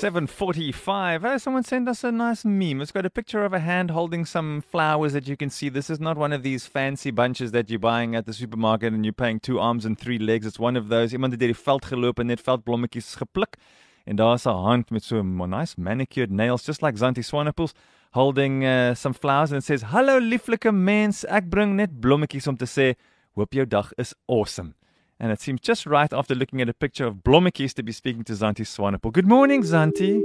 [0.00, 1.24] 745.
[1.24, 2.80] Oh, someone sent us a nice meme.
[2.80, 5.68] It's got a picture of a hand holding some flowers that you can see.
[5.68, 9.04] This is not one of these fancy bunches that you're buying at the supermarket and
[9.04, 10.46] you're paying two arms and three legs.
[10.46, 11.12] It's one of those.
[11.12, 13.58] Iemand het deur die veld geloop en net veldblommetjies gepluk.
[14.06, 17.72] En daar's 'n hand met so nice manicured nails just like Zanti Swanepoels
[18.12, 22.66] holding uh, some flowers and says, "Hallo lieflike mens, ek bring net blommetjies om te
[22.66, 22.94] sê,
[23.34, 24.74] hoop jou dag is awesome."
[25.18, 28.24] And it seems just right after looking at a picture of blommetjies to be speaking
[28.24, 29.12] to Zanti Swanepoel.
[29.12, 30.22] Good morning, Zanti.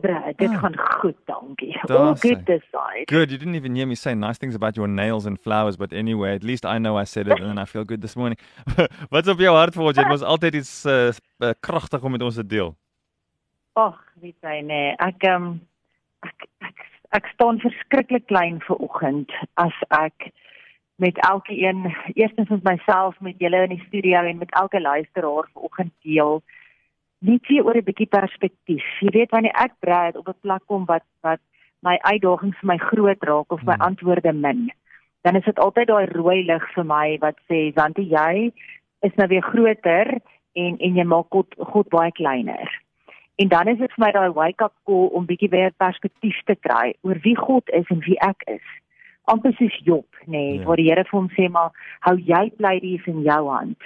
[0.00, 0.58] Brad, dit Ah.
[0.58, 1.76] gaan goed, dankie.
[1.90, 3.04] All good this side.
[3.06, 3.30] Good.
[3.30, 6.34] You didn't even hear me say nice things about your nails and flowers, but anyway,
[6.34, 8.38] at least I know I said it and I feel good this morning.
[9.10, 9.92] Wat's op jou hart voor?
[9.92, 11.06] Dit was altyd iets uh,
[11.38, 12.76] uh, kragtig om met ons te deel.
[13.78, 15.44] Ag, weet jy nee, ek ehm
[16.26, 16.80] ek ek
[17.14, 20.32] ek staan verskriklik klein vir oggend as ek
[20.98, 21.84] met elke een,
[22.18, 26.42] eerstens met myself, met julle in die studio en met elke luisteraar vanoggend deel.
[27.22, 28.88] Net weer oor 'n bietjie perspektief.
[29.00, 31.40] Jy weet wanneer ek Brad op 'n plek kom wat wat
[31.86, 33.86] my uitdagings vir my groot raak of my Hmm.
[33.88, 34.72] antwoorde min,
[35.22, 38.52] dan is dit altyd daai rooi lig vir my wat sê, "Wantie, jy
[39.02, 40.18] is nou weer groter
[40.54, 42.87] en en jy maak God, God baie kleiner."
[43.38, 46.94] En dan is dit vir my daai wake-up call om bietjie weer perspektief te kry
[47.06, 48.66] oor wie God is en wie ek is.
[49.28, 50.64] amper soos Job, nê, nee, Ja.
[50.64, 53.76] waar die Here vir hom sê maar hou jy pleidies in jou hand.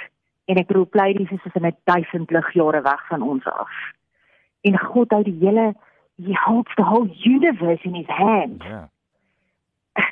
[0.46, 3.72] En ek bedoel pleidies is soos in 'n duisend ligjare weg van ons af.
[4.62, 5.74] En God hou die hele
[6.16, 8.62] he holds the whole universe in his hand.
[8.62, 8.88] Ja.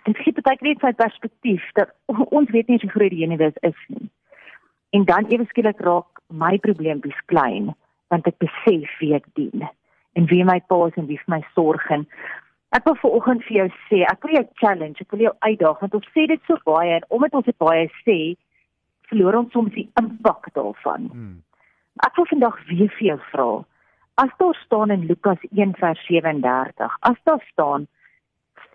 [0.04, 1.94] Dit gee baie net sy perspektief dat
[2.30, 4.10] ons weet nie hoe groot die universe is nie.
[4.90, 7.74] En dan ewe skielik raak my probleempies klein
[8.10, 9.66] want ek besef wie ek dien
[10.18, 12.06] en wie my pa is en wie vir my sorg en
[12.76, 15.96] ek wil vanoggend vir jou sê, ek wil jou challenge, ek wil jou uitdaag want
[15.98, 18.18] ons sê dit so baie en omdat ons dit baie sê,
[19.10, 21.08] verloor ons soms die impak daarvan.
[21.10, 21.38] Hmm.
[22.06, 23.48] Ek wil vandag weer vir jou vra.
[24.22, 27.88] As daar staan in Lukas 1:37, as daar staan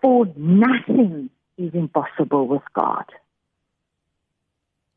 [0.02, 3.14] for nothing is impossible with God.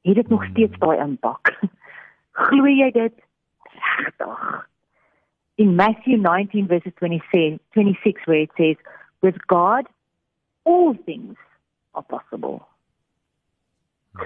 [0.02, 1.52] Het dit nog steeds daai impak?
[2.48, 3.14] Glo jy dit
[3.98, 4.66] regtig?
[5.56, 8.76] In Matthew 19 verses 26, 26 where it says
[9.22, 9.86] with God
[10.64, 11.36] all things
[11.94, 12.62] are possible.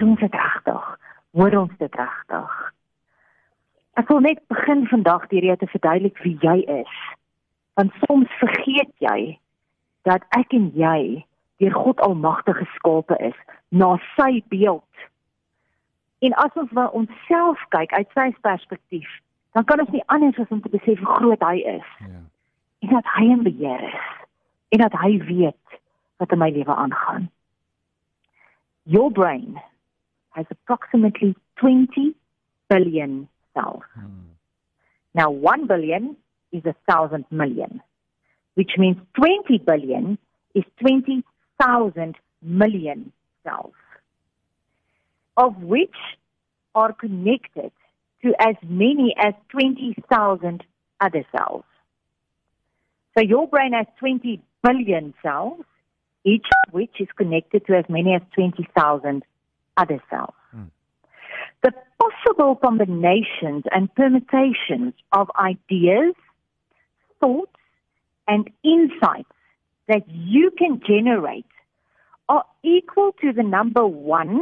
[0.01, 0.85] Ons dit regtig?
[1.33, 2.55] Hoor ons dit regtig?
[3.97, 6.95] Ek wil net begin vandag deur jou te verduidelik wie jy is.
[7.77, 9.37] Want soms vergeet jy
[10.09, 11.25] dat ek en jy
[11.61, 13.37] deur God Almagtig geskape is
[13.69, 15.05] na sy beeld.
[16.25, 19.09] En as ons na onsself kyk uit sy perspektief,
[19.53, 22.21] dan kan ons nie anders as om te besef hoe groot hy is Ja.
[22.83, 24.01] en dat hy in beheer is
[24.69, 25.79] en dat hy weet
[26.17, 27.29] wat in my lewe aangaan.
[28.83, 29.59] Your brain
[30.29, 32.13] has approximately 20
[32.67, 33.83] billion cells.
[33.93, 34.33] Hmm.
[35.13, 36.17] Now 1 billion
[36.51, 37.81] is a thousand million,
[38.55, 40.17] which means 20 billion
[40.53, 43.11] is 20,000 million
[43.43, 43.73] cells,
[45.37, 45.95] of which
[46.73, 47.71] are connected
[48.23, 50.63] to as many as 20,000
[51.01, 51.63] other cells.
[53.15, 55.61] So your brain has 20 billion cells,
[56.23, 59.23] each of which is connected to as many as 20,000
[59.77, 60.33] other cells.
[60.51, 60.63] Hmm.
[61.61, 66.15] The possible combinations and permutations of ideas,
[67.19, 67.51] thoughts,
[68.27, 69.29] and insights
[69.87, 71.45] that you can generate
[72.29, 74.41] are equal to the number one,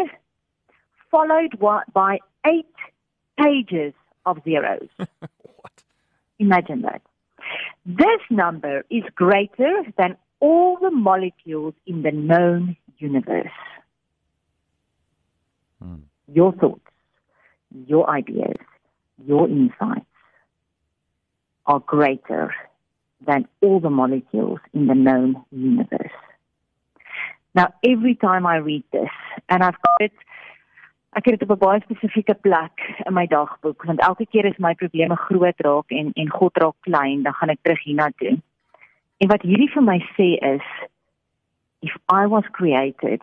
[1.10, 1.60] followed
[1.94, 2.66] by eight
[3.40, 3.94] pages
[4.26, 4.90] of zeros.
[5.00, 5.84] What?
[6.40, 7.02] Imagine that.
[7.86, 13.48] This number is greater than all the molecules in the known universe.
[15.82, 15.96] Hmm.
[16.32, 16.82] Your thoughts,
[17.88, 18.58] your ideas,
[19.26, 20.06] your insights
[21.66, 22.54] are greater
[23.26, 26.12] than all the molecules in the known universe.
[27.54, 29.10] Now, every time I read this,
[29.50, 30.14] and I've got it
[31.12, 34.58] ek het dit op 'n baie spesifieke plek in my dagboek want elke keer as
[34.58, 38.40] my probleme groot raak en en God raak klein, dan gaan ek terug hiernatoe.
[39.18, 40.66] En wat hierdie vir my sê is
[41.82, 43.22] if I was created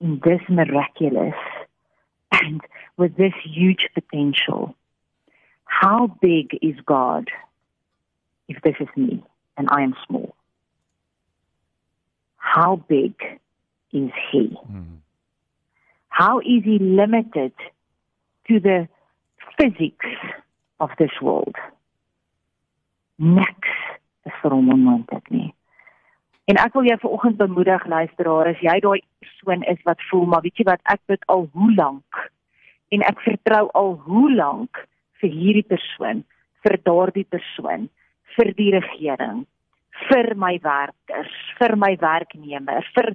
[0.00, 1.38] in this miraculous
[2.30, 2.60] and
[2.96, 4.74] with this huge potential,
[5.64, 7.30] how big is God
[8.48, 9.22] if this is me
[9.56, 10.34] and I am small?
[12.36, 13.14] How big
[13.92, 14.46] is He?
[14.66, 15.02] Hmm.
[16.12, 17.54] How is he limited
[18.48, 18.86] to the
[19.56, 20.12] physics
[20.78, 21.56] of this world?
[23.18, 23.72] Niks
[24.28, 25.48] is vir hom onmoontlik nie.
[26.50, 30.44] En ek wil jou vanoggend bemoedig luisteraar as jy daai persoon is wat voel maar
[30.44, 32.22] weet jy wat ek bid al hoe lank
[32.92, 34.84] en ek vertrou al hoe lank
[35.22, 36.26] vir hierdie persoon,
[36.60, 37.88] vir daardie persoon,
[38.36, 39.46] vir die regering,
[40.10, 43.14] vir my werkers, vir my werknemers, vir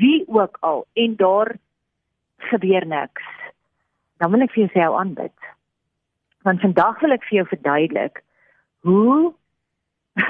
[0.00, 1.54] wie ook al en daar
[2.50, 3.24] gebeur niks.
[4.18, 5.48] Dan wil ek vir jou sê hou aanbid.
[6.46, 8.22] Want vandag wil ek vir jou verduidelik
[8.86, 9.32] hoe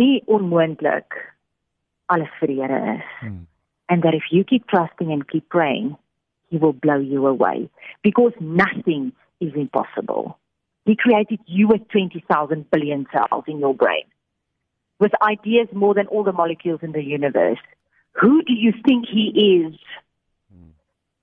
[0.00, 1.18] nie onmoontlik
[2.06, 3.06] alles vir Here is.
[3.20, 3.46] Hmm.
[3.88, 5.96] And that if you keep trusting and keep praying,
[6.50, 7.68] he will blow you away
[8.02, 10.38] because nothing is impossible.
[10.84, 14.06] He created you with 20,000 billion cells in your brain
[14.98, 17.58] with ideas more than all the molecules in the universe.
[18.20, 19.78] Who do you think he is?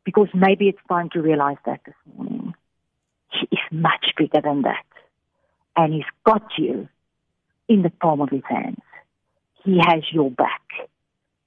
[0.06, 2.54] Because maybe it's time to realize that this morning.
[3.32, 4.86] He is much bigger than that.
[5.76, 6.88] And he's got you
[7.68, 8.82] in the palm of his hands.
[9.64, 10.62] He has your back.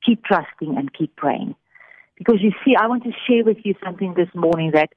[0.05, 1.55] Keep trusting and keep praying.
[2.17, 4.91] Because you see, I want to share with you something this morning that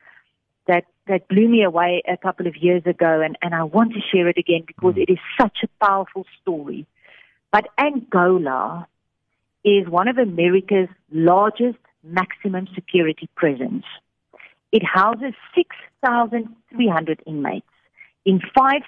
[0.67, 3.99] that that blew me away a couple of years ago and, and I want to
[4.11, 5.01] share it again because hmm.
[5.01, 6.85] it is such a powerful story.
[7.51, 8.87] But Angola
[9.65, 13.83] is one of America's largest maximum security prisons.
[14.71, 17.65] It houses 6,300 inmates
[18.25, 18.81] in five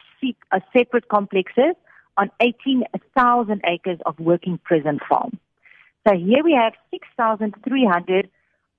[0.51, 1.75] uh, separate complexes
[2.17, 5.39] on 18,000 acres of working prison farm.
[6.07, 8.29] So here we have 6,300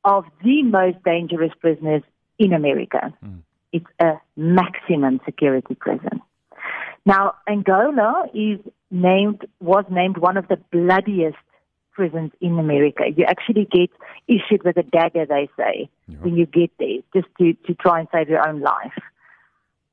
[0.05, 2.03] of the most dangerous prisoners
[2.39, 3.13] in America.
[3.25, 3.43] Mm.
[3.73, 6.21] It's a maximum security prison.
[7.07, 11.39] Now, Angola is named, was named one of the bloodiest
[11.93, 13.05] prisons in America.
[13.15, 13.91] You actually get
[14.29, 16.17] issued with a dagger, they say, yeah.
[16.19, 18.99] when you get there, just to, to try and save your own life.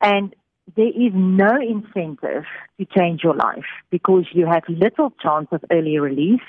[0.02, 0.36] And
[0.76, 2.46] there is no incentive
[2.80, 6.42] to change your life because you have little chance of early release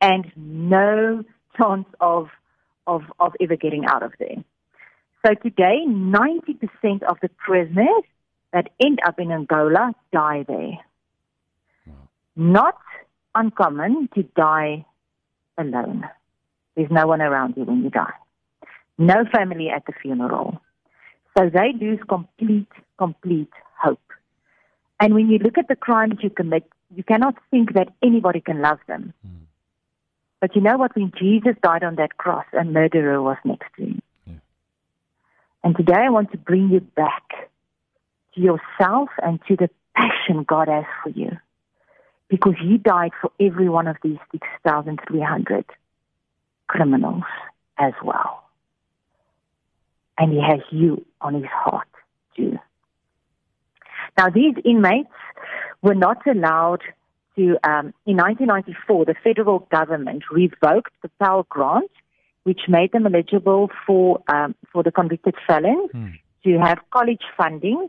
[0.00, 1.24] and no
[1.56, 2.28] chance of,
[2.86, 4.36] of, of ever getting out of there.
[5.26, 8.04] So today, 90% of the prisoners
[8.52, 10.78] that end up in Angola die there.
[11.86, 11.94] Wow.
[12.36, 12.78] Not
[13.38, 14.84] uncommon to die
[15.56, 16.08] alone.
[16.74, 18.14] There's no one around you when you die.
[18.98, 20.60] No family at the funeral.
[21.36, 24.00] So they lose complete, complete hope.
[25.00, 26.64] And when you look at the crimes you commit,
[26.94, 29.12] you cannot think that anybody can love them.
[29.26, 29.46] Mm.
[30.40, 30.96] But you know what?
[30.96, 34.02] When Jesus died on that cross, a murderer was next to him.
[34.26, 34.34] Yeah.
[35.62, 37.24] And today I want to bring you back
[38.34, 41.36] to yourself and to the passion God has for you.
[42.28, 45.64] Because He died for every one of these 6,300
[46.66, 47.24] criminals
[47.78, 48.44] as well.
[50.18, 51.88] And He has you on His heart
[52.36, 52.58] too.
[54.16, 55.10] Now, these inmates
[55.82, 56.82] were not allowed
[57.36, 61.90] to, um, in 1994, the federal government revoked the Pell Grant,
[62.42, 66.08] which made them eligible for, um, for the convicted felons hmm.
[66.44, 67.88] to have college funding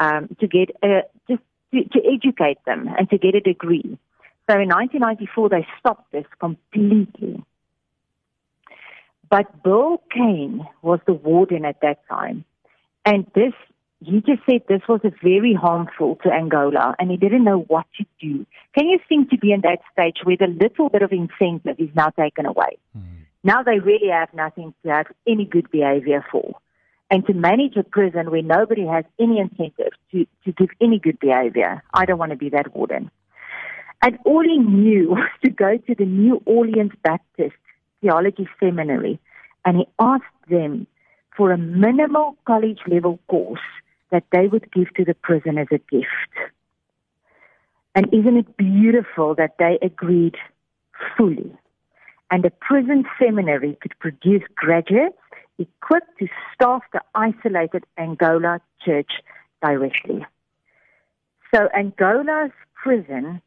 [0.00, 1.42] um, to get a, just
[1.72, 3.98] to, to educate them and to get a degree.
[4.48, 7.42] So in 1994, they stopped this completely.
[9.30, 12.44] But Burl Cain was the warden at that time.
[13.04, 13.52] And this,
[14.02, 17.86] he just said this was a very harmful to Angola and he didn't know what
[17.98, 18.46] to do.
[18.74, 21.94] Can you think to be in that stage where the little bit of incentive is
[21.94, 22.78] now taken away?
[22.96, 23.26] Mm.
[23.44, 26.58] Now they really have nothing to have any good behavior for
[27.10, 31.18] and to manage a prison where nobody has any incentive to, to give any good
[31.18, 31.82] behavior.
[31.94, 33.10] I don't want to be that warden.
[34.02, 37.56] And all he knew was to go to the New Orleans Baptist
[38.00, 39.18] Theology Seminary
[39.64, 40.86] and he asked them
[41.36, 43.60] for a minimal college level course
[44.10, 46.32] that they would give to the prison as a gift.
[47.94, 50.36] And isn't it beautiful that they agreed
[51.16, 51.52] fully?
[52.30, 55.16] And the prison seminary could produce graduates
[55.58, 59.10] equipped to staff the isolated Angola church
[59.62, 60.24] directly.
[61.54, 63.40] So Angola's prison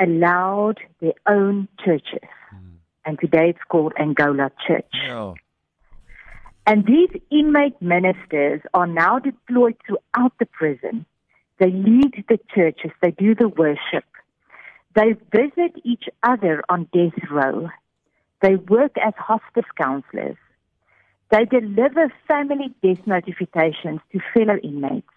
[0.00, 2.28] allowed their own churches.
[2.54, 2.76] Mm.
[3.04, 4.92] And today it's called Angola Church.
[5.10, 5.34] Oh.
[6.66, 11.04] And these inmate ministers are now deployed throughout the prison.
[11.58, 14.04] They lead the churches, they do the worship.
[14.94, 17.68] They visit each other on death row.
[18.40, 20.36] They work as hospice counselors.
[21.34, 25.08] They deliver family death notifications to fellow inmates.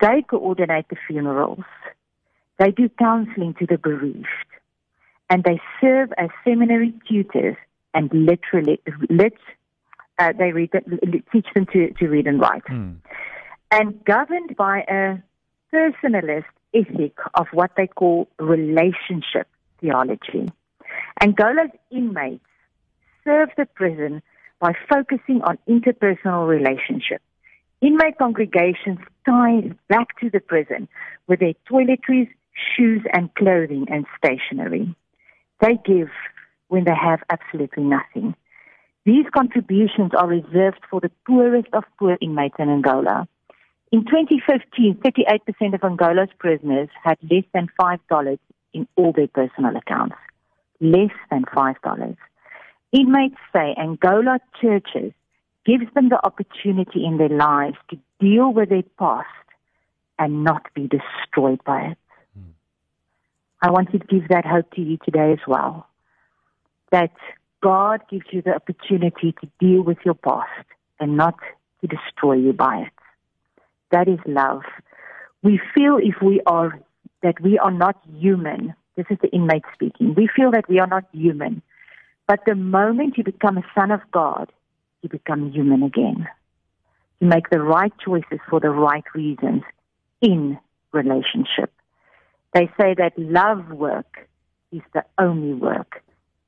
[0.00, 1.64] They coordinate the funerals.
[2.58, 4.26] They do counseling to the bereaved.
[5.28, 7.56] And they serve as seminary tutors
[7.92, 8.80] and literally
[9.10, 9.34] let,
[10.18, 10.70] uh, they read,
[11.30, 12.64] teach them to, to read and write.
[12.64, 12.96] Mm.
[13.70, 15.18] And governed by a
[15.70, 19.48] personalist ethic of what they call relationship
[19.82, 20.50] theology.
[21.20, 22.46] Angola's inmates
[23.22, 24.22] serve the prison
[24.64, 27.22] by focusing on interpersonal relationships.
[27.82, 30.88] Inmate congregations tie back to the prison
[31.26, 32.30] with their toiletries,
[32.74, 34.96] shoes, and clothing and stationery.
[35.60, 36.08] They give
[36.68, 38.34] when they have absolutely nothing.
[39.04, 43.28] These contributions are reserved for the poorest of poor inmates in Angola.
[43.92, 48.38] In 2015, 38% of Angola's prisoners had less than $5
[48.72, 50.16] in all their personal accounts.
[50.80, 52.16] Less than $5.
[52.94, 55.12] Inmates say Angola churches
[55.66, 59.26] gives them the opportunity in their lives to deal with their past
[60.16, 61.98] and not be destroyed by it.
[62.36, 62.50] Hmm.
[63.60, 65.88] I want to give that hope to you today as well.
[66.92, 67.10] That
[67.60, 70.68] God gives you the opportunity to deal with your past
[71.00, 71.34] and not
[71.80, 72.92] to destroy you by it.
[73.90, 74.62] That is love.
[75.42, 76.78] We feel if we are
[77.24, 78.74] that we are not human.
[78.94, 80.14] This is the inmate speaking.
[80.14, 81.60] We feel that we are not human.
[82.26, 84.50] But the moment you become a son of God,
[85.02, 86.26] you become human again.
[87.20, 89.62] You make the right choices for the right reasons
[90.20, 90.58] in
[90.92, 91.72] relationship.
[92.54, 94.28] They say that love work
[94.72, 96.02] is the only work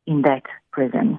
[0.06, 1.18] in that prison.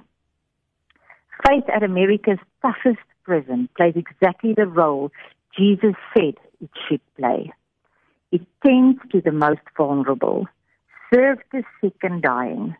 [1.46, 5.12] Faith at America's toughest prison plays exactly the role
[5.56, 7.52] Jesus said it should play.
[8.32, 10.46] It tends to the most vulnerable,
[11.12, 12.74] serves the sick and dying,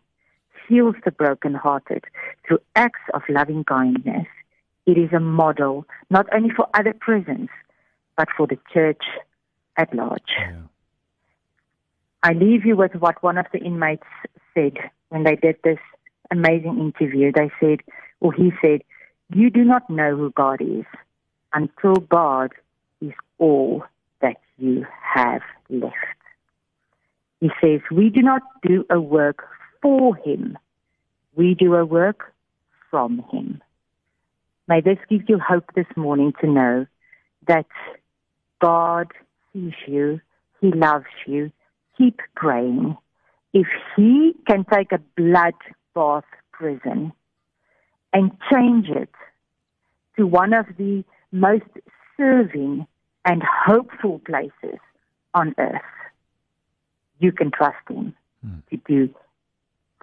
[0.69, 2.05] heals the brokenhearted
[2.47, 4.27] through acts of loving kindness.
[4.87, 7.49] It is a model not only for other prisons,
[8.17, 9.03] but for the church
[9.77, 10.23] at large.
[10.39, 10.57] Yeah.
[12.23, 14.07] I leave you with what one of the inmates
[14.55, 14.77] said
[15.09, 15.79] when they did this
[16.31, 17.33] amazing interview.
[17.33, 17.81] They said,
[18.21, 18.83] or he said,
[19.33, 20.85] You do not know who God is
[21.53, 22.53] until God
[23.01, 23.85] is all
[24.21, 24.85] that you
[25.15, 25.95] have left.
[27.41, 29.47] He says, We do not do a work
[29.83, 30.59] for Him,
[31.35, 32.35] we do a work
[32.91, 33.63] from Him.
[34.67, 36.87] May this give you hope this morning to know
[37.47, 37.67] that
[38.61, 39.09] God
[39.53, 40.21] sees you,
[40.61, 41.51] He loves you.
[41.97, 42.97] Keep praying.
[43.53, 43.67] If
[43.97, 45.55] He can take a blood
[45.95, 47.13] bath prison
[48.13, 49.11] and change it
[50.17, 51.65] to one of the most
[52.17, 52.87] serving
[53.25, 54.81] and hopeful places
[55.35, 55.81] on earth,
[57.21, 58.15] you can trust Him
[58.47, 58.63] mm.
[58.71, 59.15] to do